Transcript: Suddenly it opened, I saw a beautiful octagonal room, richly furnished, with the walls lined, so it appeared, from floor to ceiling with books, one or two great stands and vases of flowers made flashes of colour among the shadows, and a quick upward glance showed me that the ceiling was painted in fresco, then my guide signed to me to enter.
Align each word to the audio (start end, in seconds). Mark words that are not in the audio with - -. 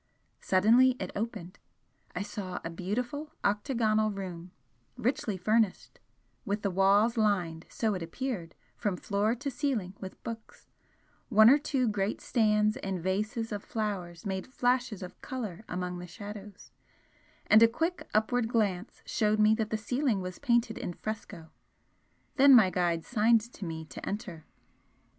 Suddenly 0.39 0.95
it 0.99 1.11
opened, 1.15 1.59
I 2.15 2.23
saw 2.23 2.59
a 2.65 2.71
beautiful 2.71 3.33
octagonal 3.43 4.09
room, 4.09 4.49
richly 4.97 5.37
furnished, 5.37 5.99
with 6.43 6.63
the 6.63 6.71
walls 6.71 7.17
lined, 7.17 7.67
so 7.69 7.93
it 7.93 8.01
appeared, 8.01 8.55
from 8.75 8.97
floor 8.97 9.35
to 9.35 9.51
ceiling 9.51 9.93
with 9.99 10.23
books, 10.23 10.71
one 11.29 11.51
or 11.51 11.59
two 11.59 11.87
great 11.87 12.19
stands 12.19 12.77
and 12.77 12.99
vases 12.99 13.51
of 13.51 13.63
flowers 13.63 14.25
made 14.25 14.47
flashes 14.47 15.03
of 15.03 15.21
colour 15.21 15.63
among 15.69 15.99
the 15.99 16.07
shadows, 16.07 16.71
and 17.45 17.61
a 17.61 17.67
quick 17.67 18.09
upward 18.11 18.47
glance 18.47 19.03
showed 19.05 19.37
me 19.39 19.53
that 19.53 19.69
the 19.69 19.77
ceiling 19.77 20.19
was 20.19 20.39
painted 20.39 20.79
in 20.79 20.93
fresco, 20.93 21.51
then 22.37 22.55
my 22.55 22.71
guide 22.71 23.05
signed 23.05 23.41
to 23.41 23.65
me 23.65 23.85
to 23.85 24.03
enter. 24.03 24.45